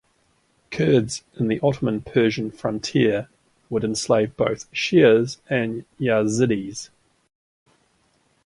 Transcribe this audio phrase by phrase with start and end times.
[0.71, 3.29] Kurds in the Ottoman–Persian frontier
[3.69, 6.89] would enslave both Shias and Yazidis.